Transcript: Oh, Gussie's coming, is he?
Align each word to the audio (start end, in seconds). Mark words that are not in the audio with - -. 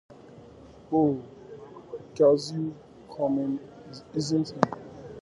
Oh, 0.91 1.21
Gussie's 2.15 2.73
coming, 3.15 3.59
is 4.15 4.31
he? 4.31 4.43